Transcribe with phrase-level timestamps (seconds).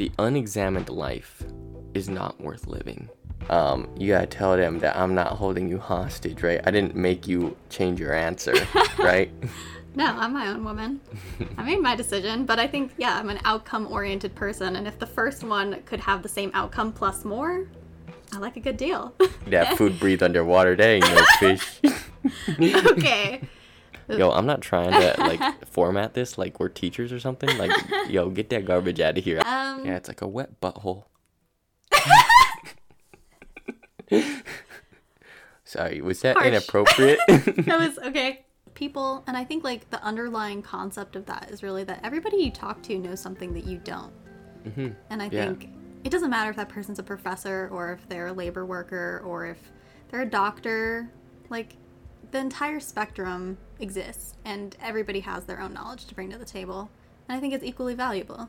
[0.00, 1.42] the unexamined life
[1.92, 3.10] is not worth living.
[3.50, 6.58] Um, you gotta tell them that I'm not holding you hostage, right?
[6.64, 8.54] I didn't make you change your answer,
[8.98, 9.30] right?
[9.94, 11.02] No, I'm my own woman.
[11.58, 14.76] I made my decision, but I think, yeah, I'm an outcome oriented person.
[14.76, 17.66] And if the first one could have the same outcome plus more,
[18.32, 19.14] I like a good deal.
[19.48, 21.78] that food breathe underwater you know, fish.
[22.58, 23.42] okay.
[24.18, 27.56] Yo, I'm not trying to like format this like we're teachers or something.
[27.58, 27.72] Like,
[28.08, 29.40] yo, get that garbage out of here.
[29.44, 31.04] Um, yeah, it's like a wet butthole.
[35.64, 36.48] Sorry, was that Harsh.
[36.48, 37.20] inappropriate?
[37.28, 38.44] that was okay.
[38.74, 42.50] People, and I think like the underlying concept of that is really that everybody you
[42.50, 44.12] talk to knows something that you don't.
[44.74, 45.46] hmm And I Yeah.
[45.46, 45.68] think
[46.02, 49.46] it doesn't matter if that person's a professor or if they're a labor worker or
[49.46, 49.58] if
[50.08, 51.10] they're a doctor.
[51.50, 51.76] Like,
[52.30, 56.90] the entire spectrum exists, and everybody has their own knowledge to bring to the table.
[57.28, 58.48] And I think it's equally valuable.